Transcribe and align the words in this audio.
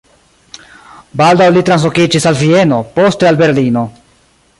Baldaŭ 1.19 1.49
li 1.57 1.63
translokiĝis 1.67 2.25
al 2.31 2.39
Vieno, 2.39 2.79
poste 2.97 3.29
al 3.33 3.39
Berlino. 3.43 3.85